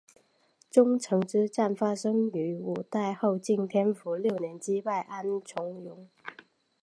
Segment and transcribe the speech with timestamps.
[0.67, 6.09] 宗城之战发生于五代后晋天福六年击败安重荣。